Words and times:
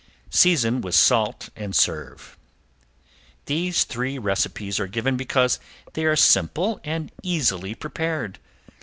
Season 0.31 0.81
with 0.81 0.95
salt 0.95 1.49
and 1.55 1.75
serve. 1.75 2.35
These 3.45 3.83
three 3.83 4.17
recipes 4.17 4.79
are 4.79 4.87
given 4.87 5.15
because 5.15 5.59
they 5.93 6.05
are 6.05 6.15
simple 6.15 6.81
and 6.83 7.11
easily 7.21 7.75
prepared. 7.75 8.39